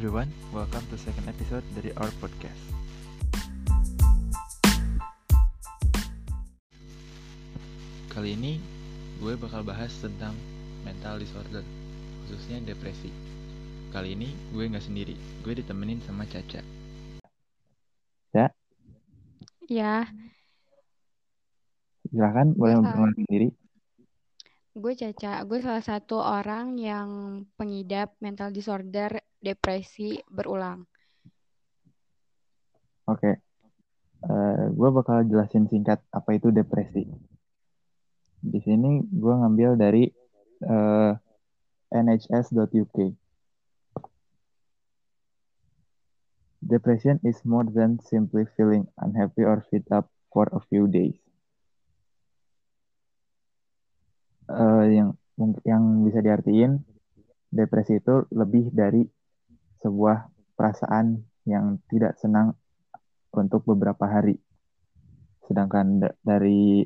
everyone, 0.00 0.32
welcome 0.48 0.80
to 0.88 0.96
second 0.96 1.28
episode 1.28 1.60
dari 1.76 1.92
our 2.00 2.08
podcast. 2.24 2.56
Kali 8.08 8.32
ini 8.32 8.56
gue 9.20 9.36
bakal 9.36 9.60
bahas 9.60 9.92
tentang 10.00 10.32
mental 10.88 11.20
disorder, 11.20 11.60
khususnya 12.24 12.64
depresi. 12.64 13.12
Kali 13.92 14.16
ini 14.16 14.32
gue 14.56 14.72
nggak 14.72 14.80
sendiri, 14.80 15.12
gue 15.44 15.52
ditemenin 15.60 16.00
sama 16.08 16.24
Caca. 16.24 16.64
Ya, 19.68 20.08
Silakan 22.08 22.56
boleh 22.56 22.72
Ya. 22.72 22.78
memperkenalkan 22.80 23.24
diri. 23.28 23.48
gue 24.72 24.92
Caca. 24.96 25.44
Gue 25.44 25.60
salah 25.60 25.84
satu 25.84 26.24
orang 26.24 26.80
yang 26.80 27.44
pengidap 27.60 28.16
mental 28.24 28.48
disorder 28.48 29.12
depresi 29.40 30.20
berulang. 30.28 30.84
Oke. 33.08 33.40
Eh, 34.20 34.64
gue 34.76 34.88
bakal 34.92 35.24
jelasin 35.24 35.64
singkat 35.66 36.04
apa 36.12 36.36
itu 36.36 36.52
depresi. 36.52 37.08
Di 38.40 38.60
sini 38.60 39.00
gue 39.08 39.34
ngambil 39.34 39.80
dari 39.80 40.04
eh, 40.64 41.12
nhs.uk. 41.90 42.96
Depression 46.60 47.16
is 47.24 47.40
more 47.48 47.64
than 47.64 47.96
simply 48.04 48.44
feeling 48.54 48.84
unhappy 49.00 49.42
or 49.42 49.64
fed 49.72 49.88
up 49.88 50.12
for 50.28 50.46
a 50.52 50.60
few 50.68 50.84
days. 50.84 51.16
Eh, 54.52 54.84
yang 55.00 55.16
yang 55.64 56.04
bisa 56.04 56.20
diartiin 56.20 56.84
depresi 57.48 57.96
itu 57.96 58.28
lebih 58.28 58.68
dari 58.76 59.08
sebuah 59.80 60.28
perasaan 60.56 61.24
yang 61.48 61.80
tidak 61.88 62.16
senang 62.20 62.56
untuk 63.32 63.64
beberapa 63.64 64.04
hari. 64.04 64.36
Sedangkan 65.48 66.04
da- 66.04 66.16
dari 66.22 66.84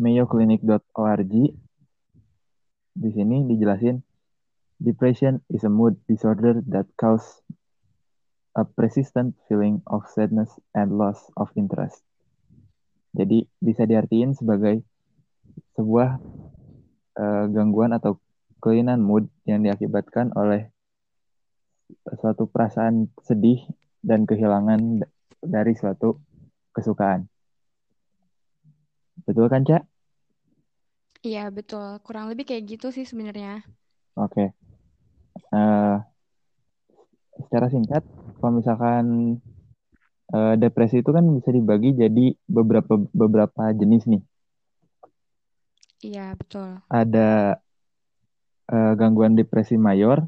mayoclinic.org 0.00 1.34
di 2.96 3.10
sini 3.12 3.44
dijelasin 3.44 4.00
depression 4.80 5.40
is 5.52 5.64
a 5.64 5.72
mood 5.72 5.96
disorder 6.08 6.60
that 6.68 6.88
causes 6.96 7.44
a 8.56 8.64
persistent 8.64 9.36
feeling 9.48 9.84
of 9.84 10.08
sadness 10.08 10.48
and 10.72 10.96
loss 10.96 11.28
of 11.36 11.52
interest. 11.60 12.00
Jadi 13.12 13.44
bisa 13.60 13.84
diartiin 13.84 14.32
sebagai 14.32 14.80
sebuah 15.76 16.20
eh, 17.20 17.44
gangguan 17.52 17.92
atau 17.92 18.16
kelainan 18.60 19.04
mood 19.04 19.28
yang 19.44 19.60
diakibatkan 19.60 20.32
oleh 20.36 20.72
suatu 22.18 22.50
perasaan 22.50 23.10
sedih 23.22 23.62
dan 24.02 24.26
kehilangan 24.26 25.06
dari 25.42 25.72
suatu 25.74 26.18
kesukaan. 26.74 27.26
Betul 29.26 29.50
kan, 29.50 29.66
Cak? 29.66 29.82
Iya, 31.26 31.50
betul. 31.50 31.98
Kurang 32.06 32.30
lebih 32.30 32.46
kayak 32.46 32.78
gitu 32.78 32.94
sih 32.94 33.02
sebenarnya. 33.02 33.66
Oke. 34.14 34.54
Eh, 35.50 35.96
secara 37.42 37.66
singkat, 37.66 38.06
kalau 38.38 38.52
misalkan 38.62 39.04
eh, 40.30 40.54
depresi 40.54 41.02
itu 41.02 41.10
kan 41.10 41.26
bisa 41.26 41.50
dibagi 41.50 41.98
jadi 41.98 42.34
beberapa 42.46 43.02
beberapa 43.10 43.74
jenis 43.74 44.06
nih. 44.06 44.22
Iya, 46.06 46.38
betul. 46.38 46.78
Ada 46.86 47.58
eh, 48.70 48.92
gangguan 48.94 49.34
depresi 49.34 49.74
mayor, 49.74 50.22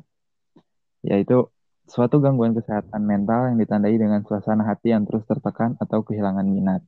yaitu 1.02 1.50
suatu 1.88 2.20
gangguan 2.20 2.52
kesehatan 2.52 3.00
mental 3.00 3.48
yang 3.52 3.58
ditandai 3.58 3.96
dengan 3.96 4.20
suasana 4.28 4.62
hati 4.68 4.92
yang 4.92 5.08
terus 5.08 5.24
tertekan 5.24 5.74
atau 5.80 6.04
kehilangan 6.04 6.44
minat. 6.44 6.84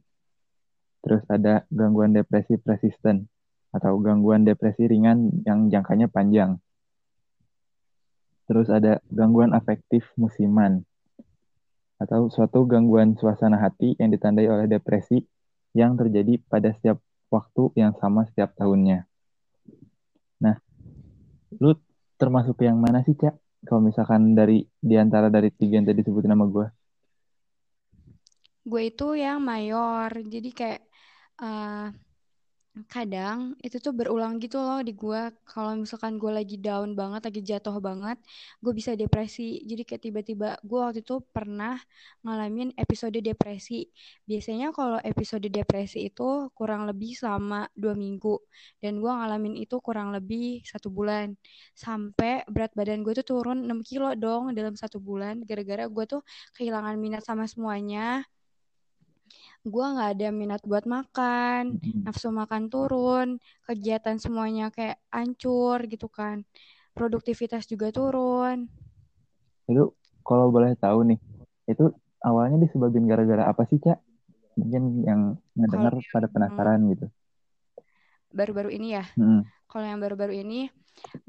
Terus 1.00 1.24
ada 1.32 1.64
gangguan 1.72 2.12
depresi 2.12 2.60
persisten 2.60 3.24
atau 3.72 3.96
gangguan 4.02 4.44
depresi 4.44 4.84
ringan 4.84 5.44
yang 5.48 5.72
jangkanya 5.72 6.10
panjang. 6.12 6.60
Terus 8.44 8.68
ada 8.68 9.00
gangguan 9.08 9.56
afektif 9.56 10.04
musiman 10.20 10.84
atau 12.00 12.28
suatu 12.28 12.64
gangguan 12.64 13.16
suasana 13.16 13.60
hati 13.60 13.96
yang 13.96 14.12
ditandai 14.12 14.48
oleh 14.48 14.66
depresi 14.68 15.24
yang 15.72 15.96
terjadi 15.96 16.40
pada 16.48 16.72
setiap 16.76 17.00
waktu 17.30 17.72
yang 17.78 17.94
sama 17.96 18.26
setiap 18.26 18.52
tahunnya. 18.58 19.06
Nah, 20.42 20.56
lu 21.56 21.76
termasuk 22.20 22.58
yang 22.60 22.76
mana 22.76 23.00
sih, 23.06 23.14
Cak? 23.16 23.39
Kalau 23.66 23.80
misalkan 23.84 24.32
dari 24.32 24.64
di 24.80 24.94
antara 24.96 25.28
dari 25.28 25.52
tiga 25.52 25.78
yang 25.78 25.86
tadi 25.88 26.00
sebutin 26.00 26.32
nama 26.32 26.46
gue. 26.48 26.66
Gue 28.64 28.82
itu 28.88 29.16
yang 29.16 29.40
mayor. 29.44 30.10
Jadi 30.12 30.48
kayak 30.52 30.80
eh, 31.44 31.86
kadang 32.86 33.58
itu 33.66 33.76
tuh 33.82 33.90
berulang 33.90 34.38
gitu 34.38 34.56
loh 34.62 34.78
di 34.86 34.94
gue. 34.94 35.20
Kalau 35.42 35.74
misalkan 35.74 36.16
gue 36.22 36.30
lagi 36.30 36.56
down 36.56 36.94
banget, 36.94 37.20
lagi 37.28 37.40
jatuh 37.42 37.76
banget, 37.82 38.16
gue 38.62 38.72
bisa 38.78 38.94
depresi. 38.94 39.60
Jadi 39.66 39.82
kayak 39.88 40.02
tiba-tiba 40.06 40.48
gue 40.62 40.78
waktu 40.78 41.02
itu 41.02 41.18
pernah 41.34 41.76
ngalamin 42.22 42.70
episode 42.78 43.18
depresi. 43.18 43.90
Biasanya 44.22 44.70
kalau 44.70 44.98
episode 45.02 45.46
depresi 45.50 46.08
itu 46.08 46.48
kurang 46.54 46.86
lebih 46.86 47.10
selama 47.18 47.66
dua 47.74 47.94
minggu. 47.98 48.38
Dan 48.78 49.02
gue 49.02 49.10
ngalamin 49.10 49.54
itu 49.58 49.76
kurang 49.82 50.14
lebih 50.14 50.62
satu 50.62 50.88
bulan. 50.94 51.34
Sampai 51.74 52.46
berat 52.46 52.70
badan 52.78 53.02
gue 53.02 53.12
tuh 53.18 53.26
turun 53.26 53.66
6 53.66 53.82
kilo 53.82 54.14
dong 54.14 54.54
dalam 54.54 54.78
satu 54.78 55.02
bulan. 55.02 55.42
Gara-gara 55.42 55.84
gue 55.90 56.04
tuh 56.06 56.22
kehilangan 56.56 56.94
minat 57.02 57.22
sama 57.26 57.44
semuanya. 57.50 58.22
Gue 59.62 59.84
gak 59.84 60.18
ada 60.18 60.28
minat 60.32 60.62
buat 60.64 60.84
makan 60.88 61.78
nafsu 62.04 62.32
makan 62.32 62.72
turun, 62.72 63.38
kegiatan 63.68 64.16
semuanya 64.16 64.72
kayak 64.72 64.98
hancur 65.12 65.84
gitu 65.86 66.08
kan. 66.08 66.42
Produktivitas 66.96 67.68
juga 67.70 67.92
turun. 67.94 68.66
Itu 69.70 69.94
kalau 70.26 70.50
boleh 70.50 70.74
tahu 70.74 71.14
nih, 71.14 71.18
itu 71.70 71.92
awalnya 72.24 72.66
disebabin 72.66 73.06
gara-gara 73.06 73.46
apa 73.46 73.62
sih, 73.70 73.78
Cak? 73.78 73.98
Mungkin 74.58 75.06
yang 75.06 75.20
Kalau 75.70 76.02
pada 76.10 76.26
penasaran 76.26 76.82
gitu. 76.90 77.06
Baru-baru 78.38 78.70
ini 78.76 78.86
ya, 78.98 79.04
Mm-mm. 79.18 79.50
kalau 79.70 79.86
yang 79.90 80.00
baru-baru 80.04 80.34
ini, 80.42 80.56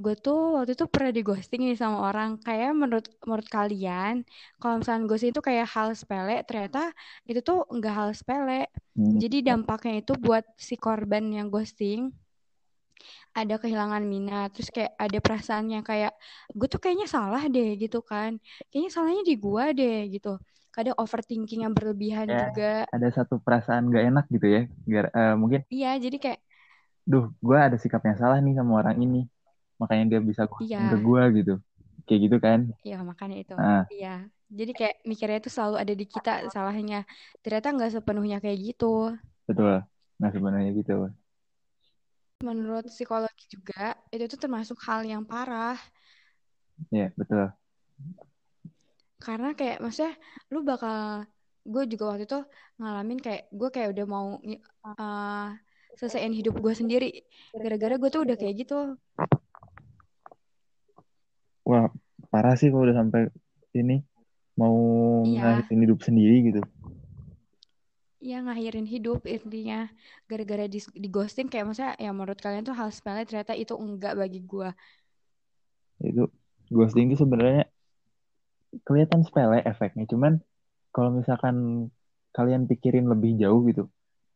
gue 0.03 0.13
tuh 0.25 0.37
waktu 0.57 0.71
itu 0.77 0.85
pernah 0.93 1.11
di 1.17 1.21
ghosting 1.27 1.61
nih 1.67 1.77
sama 1.79 1.97
orang. 2.09 2.29
Kayak 2.45 2.71
menurut 2.81 3.07
menurut 3.27 3.47
kalian, 3.51 4.15
kalau 4.61 4.75
misalnya 4.81 5.03
ghosting 5.09 5.31
itu 5.35 5.43
kayak 5.49 5.67
hal 5.75 5.89
sepele, 5.99 6.35
ternyata 6.47 6.79
itu 7.29 7.39
tuh 7.49 7.57
enggak 7.73 7.93
hal 7.99 8.09
sepele. 8.19 8.67
Mm. 8.97 9.19
Jadi 9.21 9.37
dampaknya 9.47 9.93
itu 10.03 10.13
buat 10.25 10.45
si 10.67 10.75
korban 10.79 11.23
yang 11.37 11.47
ghosting 11.53 12.11
ada 13.31 13.55
kehilangan 13.61 14.03
minat, 14.03 14.51
terus 14.55 14.69
kayak 14.75 14.91
ada 14.99 15.17
perasaan 15.23 15.65
yang 15.71 15.83
kayak 15.85 16.11
gue 16.51 16.67
tuh 16.67 16.79
kayaknya 16.83 17.07
salah 17.07 17.43
deh 17.47 17.69
gitu 17.79 17.99
kan, 18.03 18.37
kayaknya 18.69 18.91
salahnya 18.91 19.23
di 19.29 19.35
gue 19.39 19.65
deh 19.79 19.97
gitu. 20.13 20.29
Kadang 20.71 20.95
overthinking 20.99 21.67
yang 21.67 21.73
berlebihan 21.75 22.27
Ya, 22.31 22.41
juga. 22.41 22.87
ada 22.95 23.07
satu 23.17 23.35
perasaan 23.45 23.91
gak 23.93 24.03
enak 24.09 24.25
gitu 24.33 24.47
ya. 24.55 24.61
Gara- 24.87 25.13
eh, 25.19 25.33
mungkin, 25.41 25.61
Iya, 25.73 25.87
jadi 26.03 26.17
kayak 26.23 26.39
duh, 27.07 27.25
gue 27.45 27.57
ada 27.57 27.77
sikap 27.83 28.01
yang 28.07 28.17
salah 28.21 28.37
nih 28.43 28.53
sama 28.59 28.71
orang 28.81 28.97
ini. 29.03 29.17
Makanya 29.81 30.05
dia 30.17 30.19
bisa 30.29 30.43
ghosting 30.51 30.87
ke 30.91 30.97
iya, 30.97 31.07
gue 31.07 31.21
gitu. 31.41 31.53
Kayak 32.07 32.19
gitu 32.25 32.37
kan. 32.45 32.59
iya 32.85 32.95
makanya 33.09 33.35
itu. 33.43 33.53
Nah, 33.57 33.85
Iya, 33.93 34.07
jadi 34.57 34.71
kayak 34.77 34.95
mikirnya 35.09 35.37
itu 35.41 35.49
selalu 35.55 35.75
ada 35.83 35.93
di 36.01 36.05
kita 36.13 36.29
salahnya. 36.53 36.97
Ternyata 37.43 37.67
nggak 37.75 37.91
sepenuhnya 37.95 38.37
kayak 38.43 38.59
gitu. 38.67 38.85
betul. 39.47 39.73
Nah, 40.21 40.29
sebenarnya 40.33 40.69
gitu. 40.79 40.93
Menurut 42.47 42.85
psikologi 42.93 43.45
juga 43.53 43.81
itu 44.13 44.25
tuh 44.31 44.39
termasuk 44.43 44.77
hal 44.87 45.01
yang 45.11 45.23
parah. 45.31 45.77
Ya, 46.91 47.13
betul. 47.17 47.51
Karena 49.25 49.47
kayak 49.59 49.77
maksudnya 49.83 50.13
lu 50.53 50.57
bakal 50.69 50.95
gue 51.71 51.83
juga 51.91 52.03
waktu 52.09 52.23
itu 52.27 52.37
ngalamin 52.79 53.19
kayak 53.25 53.41
gue 53.59 53.67
kayak 53.73 53.89
udah 53.93 54.05
mau 54.13 54.27
eh, 54.87 55.45
selesaiin 55.95 56.35
hidup 56.35 56.55
gue 56.59 56.73
sendiri. 56.75 57.09
Gara-gara 57.55 57.95
gue 57.99 58.09
tuh 58.11 58.21
udah 58.23 58.35
kayak 58.37 58.55
gitu. 58.67 58.95
Wah, 61.67 61.87
parah 62.33 62.55
sih 62.57 62.71
kalau 62.71 62.87
udah 62.87 62.97
sampai 62.97 63.31
ini 63.77 64.03
mau 64.59 64.75
iya. 65.23 65.63
ngakhirin 65.63 65.81
hidup 65.87 65.99
sendiri 66.03 66.37
gitu. 66.51 66.61
iya 68.21 68.37
ngakhirin 68.45 68.85
hidup 68.85 69.25
intinya. 69.25 69.89
Gara-gara 70.29 70.69
di, 70.69 70.79
di 70.93 71.07
ghosting 71.09 71.49
kayak 71.49 71.71
maksudnya 71.71 71.93
ya 71.97 72.11
menurut 72.13 72.37
kalian 72.37 72.61
tuh 72.61 72.77
hal 72.77 72.93
sepele 72.93 73.25
ternyata 73.25 73.57
itu 73.57 73.73
enggak 73.73 74.13
bagi 74.13 74.45
gue 74.45 74.69
Itu 76.01 76.29
ghosting 76.69 77.09
itu 77.09 77.25
sebenarnya 77.25 77.65
kelihatan 78.87 79.25
sepele 79.27 79.59
efeknya. 79.67 80.07
Cuman 80.07 80.39
kalau 80.95 81.15
misalkan 81.15 81.87
kalian 82.31 82.67
pikirin 82.67 83.07
lebih 83.07 83.35
jauh 83.39 83.63
gitu, 83.67 83.91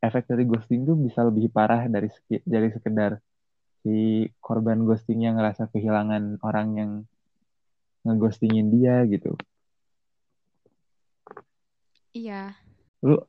efek 0.07 0.29
dari 0.29 0.45
ghosting 0.45 0.85
itu 0.85 0.93
bisa 0.93 1.25
lebih 1.25 1.49
parah 1.49 1.89
dari 1.89 2.09
dari 2.45 2.69
sekedar 2.71 3.19
si 3.85 4.25
korban 4.41 4.81
ghosting 4.85 5.25
yang 5.25 5.37
ngerasa 5.37 5.69
kehilangan 5.69 6.41
orang 6.41 6.67
yang 6.77 6.91
ngeghostingin 8.05 8.69
dia 8.73 9.01
gitu. 9.09 9.33
Iya. 12.15 12.55
Lu 13.03 13.19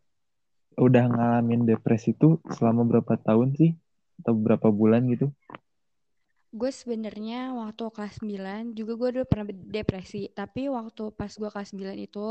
udah 0.76 1.04
ngalamin 1.08 1.64
depresi 1.64 2.12
tuh 2.12 2.38
selama 2.52 2.84
berapa 2.84 3.16
tahun 3.20 3.56
sih? 3.56 3.72
Atau 4.22 4.36
berapa 4.36 4.68
bulan 4.72 5.08
gitu? 5.12 5.32
Gue 6.60 6.70
sebenarnya 6.80 7.52
waktu 7.60 7.82
kelas 7.94 8.14
9 8.24 8.62
juga 8.78 8.92
gue 9.00 9.08
udah 9.20 9.26
pernah 9.30 9.46
depresi. 9.76 10.18
Tapi 10.38 10.60
waktu 10.76 11.02
pas 11.18 11.28
gue 11.40 11.50
kelas 11.54 11.68
9 11.76 11.96
itu, 12.06 12.26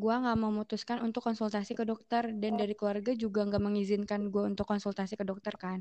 gue 0.00 0.14
nggak 0.22 0.38
memutuskan 0.44 0.98
untuk 1.06 1.20
konsultasi 1.28 1.72
ke 1.78 1.84
dokter. 1.90 2.22
Dan 2.42 2.52
dari 2.60 2.72
keluarga 2.78 3.12
juga 3.24 3.40
nggak 3.48 3.62
mengizinkan 3.66 4.20
gue 4.32 4.42
untuk 4.50 4.64
konsultasi 4.72 5.14
ke 5.20 5.24
dokter 5.30 5.54
kan. 5.64 5.78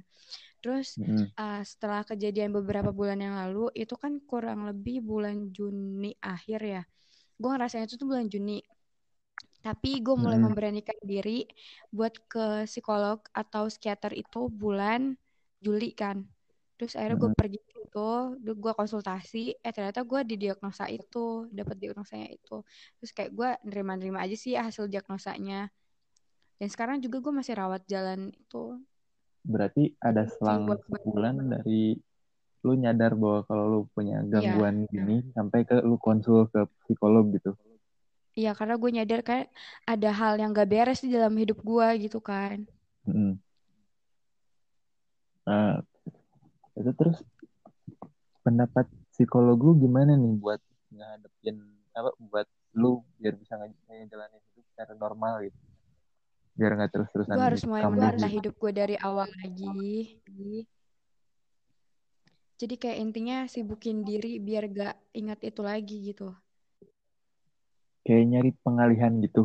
Terus 0.62 0.88
Mm-mm. 0.98 1.32
uh, 1.42 1.62
setelah 1.72 2.02
kejadian 2.10 2.52
beberapa 2.58 2.92
bulan 3.00 3.20
yang 3.26 3.36
lalu, 3.42 3.72
itu 3.78 3.96
kan 4.04 4.14
kurang 4.30 4.68
lebih 4.70 5.04
bulan 5.10 5.52
Juni 5.56 6.12
akhir 6.24 6.60
ya. 6.66 6.82
Gue 7.42 7.50
ngerasain 7.54 7.86
itu 7.88 7.96
tuh 8.02 8.08
bulan 8.12 8.28
Juni. 8.34 8.60
Tapi 9.66 10.00
gue 10.06 10.16
mulai 10.24 10.40
Mm-mm. 10.40 10.46
memberanikan 10.46 10.96
diri 11.04 11.44
buat 11.96 12.14
ke 12.32 12.64
psikolog 12.70 13.20
atau 13.36 13.68
psikiater 13.72 14.12
itu 14.16 14.48
bulan 14.62 15.02
Juli 15.64 15.92
kan. 16.02 16.18
Terus 16.80 16.94
akhirnya 16.96 17.18
gue 17.20 17.32
Mm-mm. 17.32 17.36
pergi 17.36 17.60
itu, 17.60 18.08
gue 18.64 18.74
konsultasi, 18.80 19.60
eh 19.60 19.74
ternyata 19.76 20.02
gue 20.08 20.20
didiagnosa 20.32 20.86
itu, 20.88 21.52
dapat 21.52 21.76
diagnosanya 21.76 22.32
itu. 22.32 22.64
Terus 23.00 23.12
kayak 23.12 23.32
gue 23.36 23.50
nerima-nerima 23.68 24.24
aja 24.24 24.36
sih 24.40 24.56
hasil 24.56 24.88
diagnosanya. 24.88 25.68
Dan 26.60 26.68
sekarang 26.72 26.98
juga 27.04 27.18
gue 27.24 27.34
masih 27.36 27.56
rawat 27.60 27.84
jalan 27.92 28.32
itu. 28.32 28.80
Berarti 29.52 29.84
ada 30.10 30.24
selang 30.36 30.64
sebulan 30.88 31.36
dari 31.54 32.00
lu 32.66 32.74
nyadar 32.84 33.14
bahwa 33.22 33.40
kalau 33.50 33.66
lu 33.74 33.82
punya 33.96 34.18
Iya. 34.32 34.32
gangguan 34.34 34.76
gini 34.94 35.16
sampai 35.36 35.60
ke 35.68 35.76
lu 35.90 35.96
konsul 36.06 36.40
ke 36.54 36.62
psikolog 36.84 37.26
gitu. 37.36 37.52
Iya, 38.40 38.50
karena 38.58 38.74
gue 38.82 38.90
nyadar 38.96 39.20
kayak 39.30 39.48
ada 39.92 40.10
hal 40.20 40.34
yang 40.42 40.52
gak 40.58 40.70
beres 40.74 41.00
di 41.06 41.10
dalam 41.16 41.34
hidup 41.42 41.58
gue 41.70 41.88
gitu 42.04 42.20
kan. 42.30 42.58
Mm-mm. 43.08 43.40
Nah, 45.48 45.82
itu 46.80 46.92
terus 47.00 47.18
pendapat 48.46 48.86
psikolog 49.14 49.58
lu 49.60 49.72
gimana 49.84 50.12
nih 50.16 50.34
buat 50.40 50.62
ngadepin 50.96 51.58
apa 51.94 52.10
buat 52.32 52.48
lu 52.80 53.04
biar 53.20 53.36
bisa 53.36 53.54
nge- 53.60 53.78
ngejalanin 53.88 54.42
hidup 54.54 54.66
secara 54.74 54.92
normal 54.96 55.34
gitu. 55.46 55.58
Biar 56.58 56.72
nggak 56.76 56.92
terus-terusan 56.94 57.36
Gue 57.36 57.46
harus 57.46 57.64
mulai 57.68 57.86
menata 57.88 58.26
gitu. 58.26 58.36
hidup 58.36 58.54
gue 58.58 58.72
dari 58.74 58.96
awal 59.00 59.28
lagi. 59.44 59.68
Jadi 62.60 62.76
kayak 62.76 62.98
intinya 63.00 63.38
sibukin 63.48 64.04
diri 64.04 64.36
biar 64.48 64.64
gak 64.68 64.96
ingat 65.16 65.40
itu 65.48 65.62
lagi 65.64 65.96
gitu. 66.12 66.28
Kayak 68.06 68.26
nyari 68.32 68.50
pengalihan 68.64 69.14
gitu. 69.26 69.42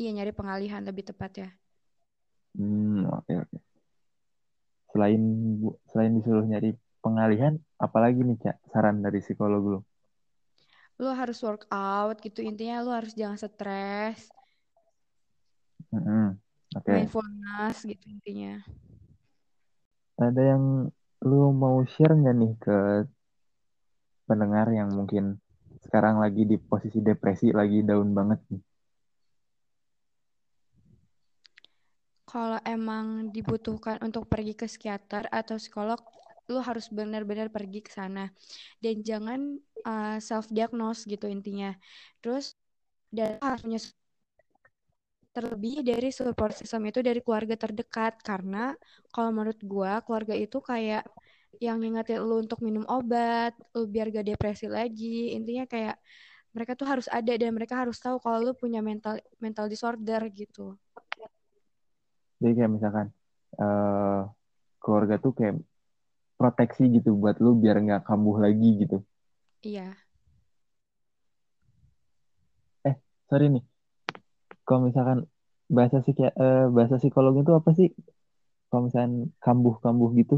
Iya, 0.00 0.10
nyari 0.16 0.32
pengalihan 0.38 0.82
lebih 0.88 1.04
tepat 1.10 1.30
ya. 1.42 1.48
Hmm, 2.56 3.04
oke 3.16 3.32
oke. 3.42 3.53
Selain 4.94 5.22
selain 5.90 6.12
disuruh 6.14 6.46
nyari 6.46 6.78
pengalihan, 7.02 7.58
apalagi 7.82 8.22
nih 8.22 8.38
Cak 8.38 8.56
saran 8.70 9.02
dari 9.02 9.18
psikolog 9.18 9.62
lu? 9.66 9.80
Lu 11.02 11.10
harus 11.10 11.42
workout 11.42 12.16
gitu. 12.22 12.40
Intinya 12.46 12.78
lu 12.86 12.94
harus 12.94 13.12
jangan 13.18 13.34
stres, 13.34 14.30
Mm-mm. 15.90 16.38
Oke. 16.78 16.90
mindfulness 16.94 17.82
gitu 17.82 18.04
intinya. 18.06 18.62
Ada 20.14 20.42
yang 20.54 20.64
lu 21.26 21.50
mau 21.50 21.82
share 21.86 22.14
nggak 22.14 22.36
nih 22.38 22.52
ke 22.62 22.78
pendengar 24.30 24.70
yang 24.70 24.88
mungkin 24.94 25.42
sekarang 25.84 26.22
lagi 26.22 26.46
di 26.46 26.56
posisi 26.56 27.02
depresi, 27.02 27.50
lagi 27.50 27.82
down 27.82 28.14
banget 28.14 28.40
nih? 28.50 28.62
Kalau 32.34 32.58
emang 32.66 33.06
dibutuhkan 33.34 33.96
untuk 34.06 34.26
pergi 34.32 34.52
ke 34.60 34.66
psikiater 34.70 35.24
atau 35.30 35.54
psikolog, 35.62 36.00
lu 36.50 36.58
harus 36.68 36.86
benar-benar 36.98 37.48
pergi 37.56 37.80
ke 37.86 37.90
sana. 37.98 38.24
Dan 38.82 38.94
jangan 39.08 39.40
uh, 39.86 40.18
self-diagnose 40.28 41.00
gitu 41.12 41.26
intinya. 41.30 41.70
Terus, 42.22 42.46
dan 43.16 43.38
lu 43.38 43.44
harus 43.46 43.62
punya 43.66 43.80
s- 43.84 43.94
terlebih 45.34 45.82
dari 45.90 46.08
support 46.14 46.54
system 46.60 46.82
itu 46.90 47.00
dari 47.08 47.20
keluarga 47.24 47.56
terdekat. 47.58 48.12
Karena 48.28 48.58
kalau 49.14 49.30
menurut 49.34 49.58
gua, 49.72 49.92
keluarga 50.06 50.34
itu 50.44 50.58
kayak 50.70 51.02
yang 51.62 51.76
ngingetin 51.82 52.18
lu 52.28 52.34
untuk 52.44 52.58
minum 52.66 52.84
obat, 52.90 53.52
lu 53.74 53.86
biar 53.94 54.06
gak 54.14 54.26
depresi 54.30 54.66
lagi. 54.70 55.34
Intinya 55.38 55.64
kayak 55.72 55.96
mereka 56.54 56.72
tuh 56.80 56.86
harus 56.92 57.08
ada 57.18 57.32
dan 57.40 57.50
mereka 57.56 57.74
harus 57.82 57.98
tahu 58.04 58.18
kalau 58.24 58.38
lu 58.46 58.52
punya 58.62 58.80
mental 58.88 59.14
mental 59.44 59.66
disorder 59.72 60.22
gitu. 60.34 60.76
Jadi 62.40 62.52
kayak 62.58 62.72
misalkan 62.76 63.06
eh 63.62 64.20
keluarga 64.82 65.14
tuh 65.24 65.32
kayak 65.38 65.54
proteksi 66.40 66.82
gitu 66.96 67.10
buat 67.22 67.36
lu 67.44 67.50
biar 67.62 67.76
nggak 67.84 68.02
kambuh 68.08 68.36
lagi 68.44 68.68
gitu. 68.82 68.96
Iya. 69.62 69.96
Sorry 73.28 73.46
nih, 73.54 73.64
kalau 74.66 74.80
misalkan 74.88 75.18
bahasa 75.76 75.96
psiki 76.04 76.22
eh, 76.28 76.64
bahasa 76.76 76.94
psikolog 77.00 77.34
itu 77.42 77.52
apa 77.60 77.70
sih? 77.78 77.88
Kalau 78.68 78.82
misalkan 78.86 79.12
kambuh-kambuh 79.44 80.10
gitu? 80.20 80.36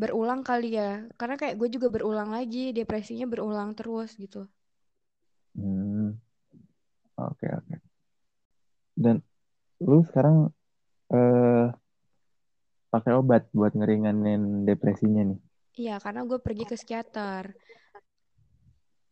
berulang 0.00 0.42
kali 0.48 0.68
ya 0.80 0.90
karena 1.20 1.36
kayak 1.40 1.56
gue 1.60 1.68
juga 1.74 1.88
berulang 1.94 2.30
lagi 2.36 2.64
depresinya 2.78 3.26
berulang 3.32 3.70
terus 3.78 4.10
gitu 4.22 4.40
Hmm, 5.56 6.18
oke 7.16 7.46
oke. 7.58 7.76
Dan 8.96 9.22
lu 9.84 10.00
sekarang 10.08 10.36
eh 11.12 11.66
pakai 12.92 13.12
obat 13.20 13.42
buat 13.52 13.72
ngeringanin 13.76 14.64
depresinya 14.68 15.22
nih. 15.30 15.38
iya 15.76 15.94
karena 16.00 16.24
gue 16.24 16.38
pergi 16.40 16.64
ke 16.64 16.74
psikiater 16.78 17.44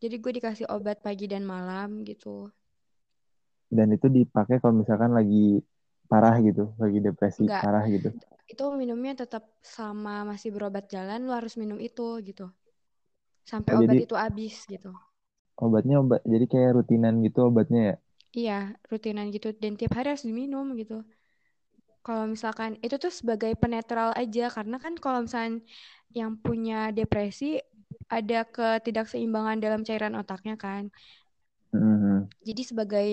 jadi 0.01 0.15
gue 0.19 0.31
dikasih 0.37 0.65
obat 0.69 0.99
pagi 1.05 1.25
dan 1.29 1.43
malam 1.45 2.01
gitu 2.03 2.49
Dan 3.65 3.91
itu 3.97 4.07
dipakai 4.07 4.61
kalau 4.61 4.77
misalkan 4.81 5.11
lagi 5.11 5.59
parah 6.05 6.37
gitu, 6.39 6.71
lagi 6.77 7.01
depresi 7.01 7.49
Enggak. 7.49 7.61
parah 7.65 7.85
gitu. 7.89 8.09
itu 8.45 8.61
minumnya 8.77 9.25
tetap 9.25 9.43
sama 9.65 10.21
masih 10.21 10.53
berobat 10.53 10.85
jalan 10.85 11.25
lu 11.25 11.33
harus 11.33 11.57
minum 11.57 11.81
itu 11.81 12.21
gitu 12.21 12.45
sampai 13.41 13.73
Oh, 13.73 13.81
obat 13.81 13.97
jadi- 13.97 14.05
itu 14.05 14.15
habis 14.15 14.55
gitu 14.69 14.93
Obatnya 15.55 15.95
obat, 16.03 16.19
jadi 16.27 16.45
kayak 16.51 16.71
rutinan 16.77 17.23
gitu 17.25 17.39
obatnya 17.49 17.81
ya. 17.89 17.95
Iya 18.39 18.75
rutinan 18.91 19.27
gitu 19.35 19.47
dan 19.61 19.71
tiap 19.79 19.91
hari 19.97 20.07
harus 20.13 20.25
diminum 20.27 20.65
gitu 20.81 21.01
kalau 22.05 22.29
misalkan 22.29 22.77
itu 22.85 22.95
tuh 23.01 23.09
sebagai 23.09 23.57
penetral 23.57 24.13
aja 24.13 24.45
karena 24.53 24.77
kan 24.83 24.93
kalau 25.03 25.25
misalkan 25.25 25.65
yang 26.13 26.37
punya 26.37 26.93
depresi 26.93 27.57
ada 28.11 28.45
ketidakseimbangan 28.45 29.57
dalam 29.63 29.81
cairan 29.87 30.13
otaknya 30.21 30.55
kan 30.59 30.93
Hmm, 31.75 32.31
jadi 32.45 32.61
sebagai 32.63 33.09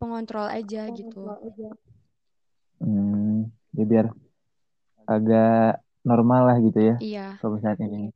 pengontrol 0.00 0.48
aja 0.48 0.88
gitu 0.88 1.20
hmm. 2.80 3.50
Ya 3.76 3.84
biar 3.84 4.06
agak 5.04 5.84
normal 6.06 6.42
lah 6.48 6.56
gitu 6.64 6.80
ya. 6.80 6.94
iya 7.02 7.36
Kalau 7.42 7.60
misalnya 7.60 7.86
ini. 7.92 8.08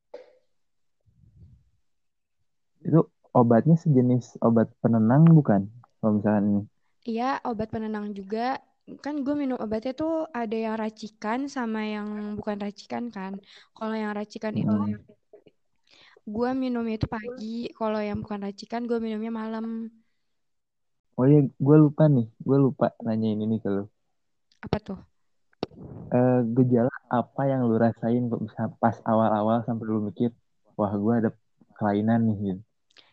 Itu 2.80 3.00
obatnya 3.36 3.76
sejenis 3.76 4.40
obat 4.40 4.72
penenang 4.80 5.28
bukan? 5.36 5.68
Kalau 6.00 6.12
misalkan 6.16 6.44
ini. 6.50 6.60
iya 7.08 7.24
obat 7.48 7.68
penenang 7.74 8.06
juga 8.18 8.38
kan 9.04 9.14
gue 9.24 9.34
minum 9.42 9.58
obatnya 9.64 9.92
tuh 10.00 10.10
ada 10.40 10.56
yang 10.64 10.74
racikan 10.82 11.38
sama 11.56 11.78
yang 11.94 12.08
bukan 12.38 12.56
racikan 12.64 13.04
kan 13.16 13.32
kalau 13.76 13.94
yang 14.02 14.12
racikan 14.20 14.54
itu 14.62 14.72
Hmm. 14.72 14.94
gue 16.34 16.48
minumnya 16.62 16.94
itu 16.98 17.08
pagi 17.16 17.46
kalau 17.78 18.00
yang 18.08 18.18
bukan 18.24 18.40
racikan 18.46 18.82
gue 18.88 18.98
minumnya 19.04 19.32
malam 19.40 19.64
Oh 21.18 21.24
iya, 21.30 21.40
gue 21.66 21.76
lupa 21.84 22.04
nih. 22.14 22.26
Gue 22.46 22.56
lupa 22.64 22.86
nanyain 23.06 23.40
ini 23.44 23.56
ke 23.62 23.68
lu. 23.76 23.82
apa 24.64 24.78
tuh 24.80 24.98
Eh, 26.16 26.38
gejala 26.56 26.90
apa 27.18 27.40
yang 27.50 27.60
lu 27.68 27.74
rasain 27.84 28.24
pas 28.82 28.96
awal-awal 29.10 29.58
sampai 29.66 29.84
lu 29.90 29.98
mikir, 30.08 30.30
wah 30.78 30.92
gue 31.02 31.14
ada 31.20 31.30
kelainan 31.78 32.20
nih 32.28 32.36
gitu. 32.46 32.62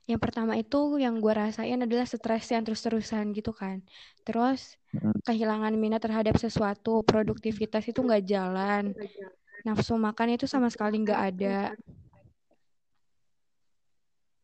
Yang 0.07 0.19
pertama 0.23 0.55
itu 0.55 0.95
yang 1.03 1.19
gue 1.19 1.33
rasain 1.35 1.83
adalah 1.83 2.07
stres 2.07 2.47
yang 2.55 2.63
terus-terusan 2.63 3.35
gitu 3.35 3.51
kan. 3.51 3.83
Terus 4.23 4.79
kehilangan 5.27 5.75
minat 5.75 5.99
terhadap 5.99 6.39
sesuatu, 6.39 7.03
produktivitas 7.03 7.83
itu 7.91 7.99
nggak 7.99 8.23
jalan. 8.23 8.95
Nafsu 9.67 9.99
makan 9.99 10.39
itu 10.39 10.47
sama 10.47 10.71
sekali 10.71 11.03
nggak 11.03 11.21
ada. 11.35 11.75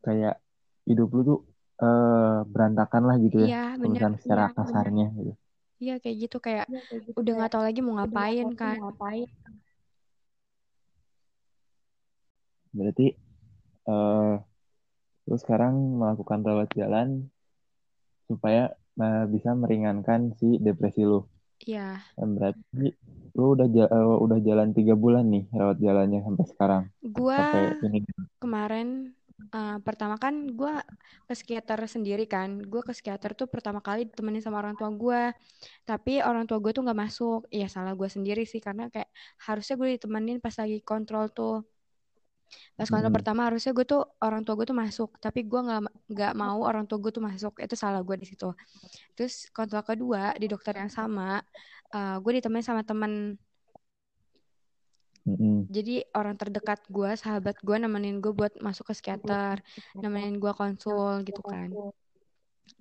Kayak 0.04 0.36
hidup 0.84 1.08
lu 1.16 1.20
tuh 1.24 1.40
eh, 1.80 2.38
berantakan 2.44 3.02
lah 3.08 3.16
gitu 3.16 3.36
ya. 3.40 3.48
Iya, 3.48 3.64
misalkan 3.80 4.20
secara 4.20 4.44
Iya, 4.44 4.52
bener. 4.52 4.60
kasarnya 4.68 5.06
gitu. 5.16 5.32
Iya 5.74 5.94
kayak 5.98 6.16
gitu 6.28 6.36
kayak 6.38 6.66
udah 7.18 7.32
nggak 7.34 7.50
tahu 7.50 7.62
lagi 7.64 7.80
mau 7.80 7.96
ngapain 7.98 8.48
kan. 8.52 8.78
Berarti 12.76 13.06
eh 13.88 14.34
Terus 15.24 15.40
sekarang 15.40 15.74
melakukan 16.00 16.40
rawat 16.44 16.70
jalan 16.76 17.28
supaya 18.28 18.72
uh, 19.00 19.24
bisa 19.28 19.52
meringankan 19.56 20.36
si 20.36 20.60
depresi 20.60 21.04
lu. 21.04 21.24
Iya. 21.64 22.00
Dan 22.16 22.36
berarti 22.36 22.92
lu 23.34 23.44
udah 23.56 23.66
ja 23.72 23.84
uh, 23.88 24.20
udah 24.20 24.38
jalan 24.44 24.70
tiga 24.76 24.94
bulan 24.94 25.26
nih 25.32 25.48
rawat 25.50 25.78
jalannya 25.80 26.20
sampai 26.22 26.44
sekarang. 26.46 26.82
Gua 27.00 27.36
Sampai 27.40 27.64
ini. 27.88 27.98
kemarin 28.38 28.88
uh, 29.52 29.78
pertama 29.82 30.16
kan 30.20 30.46
gue 30.54 30.74
ke 31.26 31.32
psikiater 31.34 31.78
sendiri 31.90 32.24
kan 32.30 32.62
gue 32.62 32.82
ke 32.84 32.92
psikiater 32.94 33.34
tuh 33.34 33.50
pertama 33.50 33.82
kali 33.82 34.06
ditemenin 34.06 34.40
sama 34.44 34.62
orang 34.62 34.78
tua 34.78 34.90
gue 34.94 35.22
tapi 35.82 36.22
orang 36.22 36.46
tua 36.46 36.62
gue 36.62 36.70
tuh 36.70 36.86
nggak 36.86 37.00
masuk 37.00 37.40
ya 37.50 37.66
salah 37.66 37.92
gue 37.98 38.06
sendiri 38.06 38.46
sih 38.46 38.62
karena 38.62 38.88
kayak 38.92 39.10
harusnya 39.42 39.74
gue 39.74 39.88
ditemenin 39.98 40.38
pas 40.38 40.54
lagi 40.54 40.78
kontrol 40.84 41.28
tuh 41.32 41.66
pas 42.78 42.86
kontrol 42.90 43.10
Hmm. 43.10 43.18
pertama 43.18 43.40
harusnya 43.48 43.72
gue 43.76 43.86
tuh 43.86 44.02
orang 44.22 44.42
tua 44.46 44.54
gue 44.58 44.66
tuh 44.70 44.78
masuk 44.78 45.10
tapi 45.18 45.46
gue 45.46 45.60
nggak 45.60 45.80
nggak 46.10 46.32
mau 46.38 46.58
orang 46.62 46.84
tua 46.88 46.98
gue 47.02 47.12
tuh 47.14 47.24
masuk 47.24 47.58
itu 47.62 47.74
salah 47.78 48.00
gue 48.02 48.16
di 48.18 48.26
situ 48.30 48.50
terus 49.16 49.48
kontrol 49.54 49.82
kedua 49.86 50.34
di 50.38 50.46
dokter 50.50 50.74
yang 50.78 50.90
sama 50.92 51.42
uh, 51.94 52.16
gue 52.22 52.32
ditemenin 52.40 52.66
sama 52.66 52.82
temen 52.86 53.38
Mm-mm. 55.24 55.64
jadi 55.72 56.04
orang 56.12 56.36
terdekat 56.36 56.84
gue, 56.92 57.16
sahabat 57.16 57.56
gue 57.64 57.76
nemenin 57.80 58.20
gue 58.20 58.28
buat 58.36 58.52
masuk 58.60 58.92
ke 58.92 59.00
psikiater, 59.00 59.64
nemenin 59.96 60.36
gue 60.36 60.52
konsul 60.52 61.24
gitu 61.24 61.40
kan. 61.40 61.72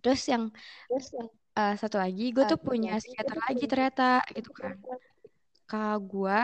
Terus 0.03 0.21
yang 0.27 0.51
uh, 1.55 1.75
satu 1.79 1.95
lagi, 2.03 2.35
gue 2.35 2.43
tuh 2.43 2.59
punya 2.59 2.99
psikiater 2.99 3.37
lagi 3.47 3.63
ternyata 3.63 4.19
gitu 4.35 4.51
kan. 4.51 4.75
Kakak 5.71 5.99
gue 6.03 6.39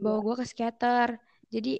bawa 0.00 0.18
gue 0.24 0.34
ke 0.40 0.44
psikiater. 0.48 1.08
Jadi 1.52 1.76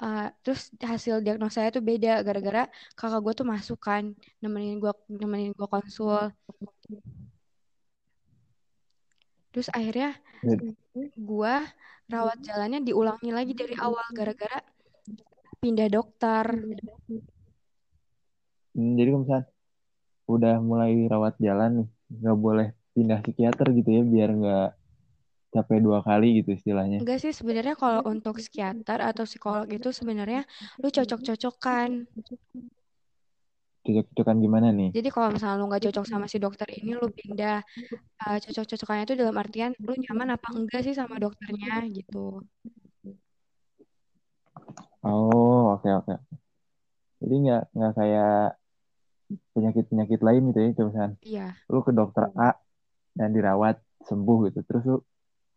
uh, 0.00 0.28
terus 0.42 0.72
hasil 0.80 1.20
diagnosa 1.24 1.60
saya 1.60 1.68
tuh 1.70 1.84
beda 1.84 2.24
gara-gara 2.26 2.66
kakak 2.96 3.20
gue 3.24 3.34
tuh 3.36 3.46
masuk 3.48 3.78
kan 3.78 4.04
nemenin 4.40 4.80
gue 4.80 4.92
nemenin 5.08 5.52
gue 5.52 5.68
konsul. 5.68 6.32
Terus 9.50 9.68
akhirnya 9.74 10.14
Jadi, 10.40 10.72
gue 11.18 11.54
rawat 12.10 12.38
jalannya 12.42 12.80
diulangi 12.82 13.30
lagi 13.30 13.52
dari 13.54 13.74
awal 13.76 14.06
gara-gara 14.16 14.58
pindah 15.60 15.88
dokter. 15.92 16.44
hmm, 18.72 18.92
jadi 18.96 19.08
kalau 19.12 19.22
misalnya 19.22 19.46
udah 20.30 20.54
mulai 20.62 20.92
rawat 21.10 21.34
jalan 21.42 21.70
nih, 21.84 21.88
nggak 22.22 22.38
boleh 22.38 22.68
pindah 22.94 23.18
psikiater 23.20 23.66
gitu 23.76 23.90
ya, 23.90 24.02
biar 24.06 24.30
nggak 24.32 24.68
capek 25.50 25.78
dua 25.82 25.98
kali 26.06 26.42
gitu 26.42 26.54
istilahnya. 26.54 27.02
Enggak 27.02 27.18
sih 27.18 27.34
sebenarnya 27.34 27.74
kalau 27.74 28.06
untuk 28.06 28.38
psikiater 28.38 29.02
atau 29.02 29.26
psikolog 29.26 29.66
itu 29.66 29.90
sebenarnya 29.90 30.46
lu 30.78 30.88
cocok-cocokan. 30.88 32.06
Cocok-cocokan 33.82 34.36
gimana 34.38 34.70
nih? 34.70 34.94
Jadi 34.94 35.08
kalau 35.10 35.34
misalnya 35.34 35.58
lu 35.58 35.66
nggak 35.66 35.84
cocok 35.90 36.04
sama 36.06 36.30
si 36.30 36.38
dokter 36.38 36.70
ini, 36.70 36.94
lu 36.94 37.10
pindah. 37.10 37.66
Uh, 38.20 38.36
cocok-cocokannya 38.36 39.04
itu 39.08 39.14
dalam 39.16 39.36
artian 39.40 39.72
lu 39.80 39.96
nyaman 39.96 40.38
apa 40.38 40.48
enggak 40.54 40.86
sih 40.86 40.94
sama 40.94 41.18
dokternya 41.18 41.82
gitu. 41.90 42.44
Oh, 45.02 45.74
oke 45.74 45.88
oke. 45.88 46.14
Jadi 47.20 47.34
nggak 47.48 47.62
nggak 47.74 47.92
kayak 47.96 48.60
penyakit-penyakit 49.56 50.20
lain 50.22 50.42
gitu 50.50 50.58
ya, 50.58 50.68
coba 50.76 50.88
misalnya 50.90 51.14
Iya, 51.22 51.48
lu 51.70 51.80
ke 51.86 51.92
dokter 51.94 52.24
A 52.34 52.50
dan 53.14 53.30
dirawat 53.34 53.78
sembuh 54.06 54.50
gitu, 54.50 54.60
terus 54.66 54.82
lu 54.86 54.98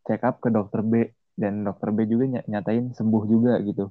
check 0.08 0.22
up 0.28 0.36
ke 0.44 0.50
dokter 0.58 0.82
B 0.92 0.94
dan 1.42 1.54
dokter 1.68 1.90
B 1.96 1.98
juga 2.12 2.24
ny- 2.34 2.48
nyatain 2.52 2.86
sembuh 2.98 3.24
juga 3.34 3.52
gitu. 3.68 3.84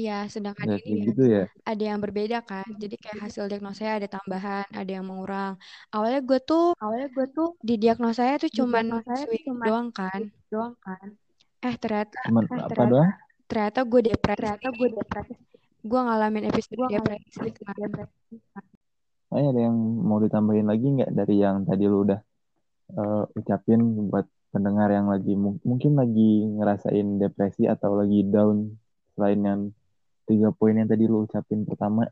iya. 0.00 0.12
Sedangkan 0.34 0.66
Nggak 0.66 0.80
ini 0.90 1.00
kayak 1.00 1.00
gitu 1.08 1.22
ya? 1.34 1.42
ada 1.70 1.82
yang 1.90 2.00
berbeda 2.04 2.36
kan. 2.50 2.68
Jadi 2.82 2.94
kayak 3.02 3.18
hasil 3.24 3.44
diagnosanya 3.50 3.92
ada 3.98 4.08
tambahan, 4.16 4.66
ada 4.80 4.90
yang 4.96 5.04
mengurang. 5.08 5.52
Awalnya 5.94 6.20
gue 6.28 6.38
tuh, 6.48 6.62
awalnya 6.82 7.08
gue 7.16 7.26
tuh 7.36 7.48
di 7.68 7.74
diagnosanya 7.82 8.34
tuh 8.44 8.50
cuman 8.58 8.84
swing 9.20 9.46
doang 9.66 9.88
kan. 9.98 10.20
Doang 10.52 10.74
kan. 10.86 11.08
Eh 11.66 11.74
ternyata, 11.82 12.18
Cuman 12.26 12.44
eh 12.54 12.62
apa 12.66 12.70
ternyata, 12.70 12.92
doang? 12.92 13.10
ternyata 13.50 13.80
gue 13.90 14.00
depresi. 14.08 14.38
Ternyata 14.40 14.68
gue 14.78 14.88
depresi. 14.98 15.34
Gue 15.90 16.00
ngalamin 16.06 16.44
episode 16.50 16.80
depresi 16.94 17.38
kan. 18.54 18.64
Oh, 19.30 19.38
ada 19.50 19.60
yang 19.66 19.76
mau 20.08 20.18
ditambahin 20.24 20.66
lagi 20.70 20.86
nggak 20.94 21.10
dari 21.18 21.34
yang 21.44 21.56
tadi 21.68 21.84
lu 21.90 21.98
udah 22.06 22.20
uh, 22.98 23.22
ucapin 23.38 23.80
buat 24.10 24.26
pendengar 24.56 24.88
yang 24.98 25.06
lagi 25.14 25.32
mung- 25.42 25.62
mungkin 25.70 25.92
lagi 26.00 26.30
ngerasain 26.56 27.08
depresi 27.22 27.62
atau 27.74 27.90
lagi 28.00 28.20
down 28.34 28.56
selain 29.14 29.40
yang 29.50 29.60
tiga 30.28 30.48
poin 30.58 30.74
yang 30.80 30.88
tadi 30.92 31.04
lu 31.12 31.18
ucapin 31.28 31.60
pertama? 31.68 32.02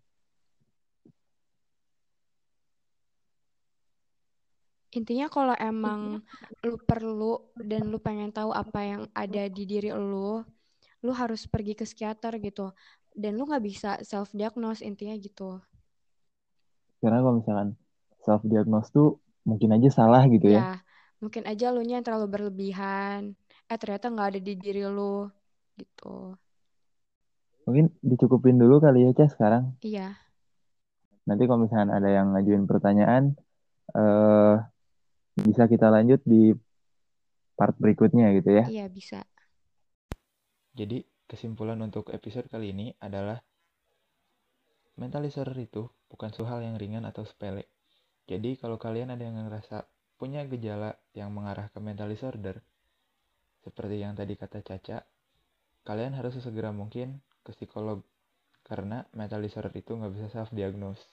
Intinya 4.99 5.27
kalau 5.27 5.57
emang 5.59 6.23
lu 6.63 6.79
perlu 6.91 7.43
dan 7.59 7.91
lu 7.91 7.99
pengen 7.99 8.31
tahu 8.31 8.55
apa 8.55 8.81
yang 8.91 9.03
ada 9.11 9.43
di 9.51 9.65
diri 9.67 9.91
lu, 9.91 10.39
lu 11.05 11.13
harus 11.21 11.43
pergi 11.51 11.75
ke 11.75 11.85
psikiater 11.89 12.39
gitu. 12.39 12.71
Dan 13.15 13.35
lu 13.39 13.43
nggak 13.49 13.65
bisa 13.65 13.91
self 14.07 14.31
diagnose 14.39 14.87
intinya 14.87 15.15
gitu. 15.19 15.59
Karena 17.03 17.19
kalau 17.21 17.35
misalkan 17.43 17.69
self 18.25 18.43
diagnose 18.47 18.89
tuh 18.95 19.09
mungkin 19.45 19.75
aja 19.77 19.89
salah 19.93 20.23
gitu 20.31 20.47
ya. 20.49 20.63
Ya, 20.65 20.84
mungkin 21.25 21.45
aja 21.49 21.73
lu 21.73 21.81
nya 21.83 21.99
yang 21.99 22.07
terlalu 22.07 22.27
berlebihan. 22.29 23.33
Eh 23.71 23.79
ternyata 23.81 24.13
nggak 24.13 24.29
ada 24.37 24.41
di 24.41 24.53
diri 24.61 24.85
lu 24.85 25.25
gitu. 25.81 26.37
Mungkin 27.65 27.89
dicukupin 28.05 28.61
dulu 28.61 28.77
kali 28.77 29.09
ya, 29.09 29.11
Cah, 29.17 29.29
sekarang. 29.33 29.73
Iya, 29.81 30.13
Nanti 31.25 31.49
kalau 31.49 31.65
misalkan 31.65 31.89
ada 31.89 32.09
yang 32.13 32.37
ngajuin 32.37 32.69
pertanyaan, 32.69 33.33
eh 33.97 34.57
bisa 35.41 35.65
kita 35.67 35.89
lanjut 35.89 36.21
di 36.23 36.53
part 37.57 37.75
berikutnya 37.81 38.31
gitu 38.37 38.51
ya. 38.53 38.65
iya 38.69 38.87
bisa. 38.93 39.25
Jadi, 40.77 41.07
kesimpulan 41.25 41.81
untuk 41.81 42.13
episode 42.13 42.51
kali 42.53 42.77
ini 42.77 42.93
adalah 43.01 43.41
mental 45.01 45.25
disorder 45.25 45.57
itu 45.57 45.89
bukan 46.11 46.29
suatu 46.35 46.51
hal 46.51 46.61
yang 46.61 46.77
ringan 46.77 47.07
atau 47.09 47.25
sepele. 47.25 47.71
Jadi, 48.29 48.61
kalau 48.61 48.77
kalian 48.77 49.15
ada 49.15 49.23
yang 49.25 49.39
ngerasa 49.39 49.87
punya 50.25 50.41
gejala 50.49 50.97
yang 51.13 51.37
mengarah 51.37 51.69
ke 51.69 51.85
mental 51.85 52.09
disorder, 52.09 52.57
seperti 53.61 54.01
yang 54.01 54.17
tadi 54.17 54.41
kata 54.41 54.65
Caca, 54.65 55.05
kalian 55.85 56.17
harus 56.17 56.41
sesegera 56.41 56.73
mungkin 56.73 57.21
ke 57.45 57.53
psikolog 57.53 58.01
karena 58.65 59.05
mental 59.13 59.45
disorder 59.45 59.69
itu 59.77 59.93
nggak 59.93 60.17
bisa 60.17 60.33
self 60.33 60.49
diagnose. 60.57 61.05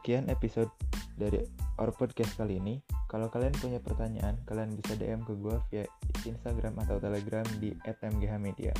Sekian 0.00 0.32
episode 0.32 0.72
dari 1.20 1.44
Our 1.76 1.92
Podcast 1.92 2.40
kali 2.40 2.56
ini. 2.56 2.80
Kalau 3.04 3.28
kalian 3.28 3.52
punya 3.52 3.84
pertanyaan, 3.84 4.40
kalian 4.48 4.72
bisa 4.80 4.96
DM 4.96 5.28
ke 5.28 5.36
gue 5.36 5.60
via 5.68 5.84
Instagram 6.24 6.80
atau 6.80 6.96
Telegram 6.96 7.44
di 7.60 7.76
@mghmedia. 7.84 8.72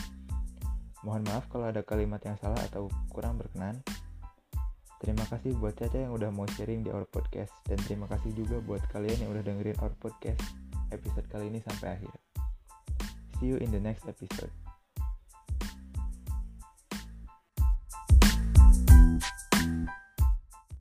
Mohon 1.07 1.23
maaf 1.31 1.45
kalau 1.51 1.71
ada 1.71 1.83
kalimat 1.87 2.19
yang 2.27 2.35
salah 2.43 2.59
atau 2.67 2.91
kurang 3.15 3.39
berkenan. 3.39 3.79
Terima 4.99 5.23
kasih 5.31 5.55
buat 5.63 5.79
Caca 5.79 5.95
yang 5.95 6.11
udah 6.11 6.35
mau 6.35 6.43
sharing 6.59 6.83
di 6.83 6.91
Our 6.91 7.07
Podcast 7.07 7.55
dan 7.71 7.79
terima 7.87 8.11
kasih 8.11 8.35
juga 8.35 8.59
buat 8.59 8.83
kalian 8.91 9.23
yang 9.23 9.31
udah 9.31 9.47
dengerin 9.47 9.79
Our 9.79 9.95
Podcast 9.95 10.43
episode 10.91 11.31
kali 11.31 11.55
ini 11.55 11.63
sampai 11.63 12.03
akhir. 12.03 12.15
See 13.39 13.55
you 13.55 13.63
in 13.63 13.71
the 13.71 13.79
next 13.79 14.11
episode. 14.11 14.68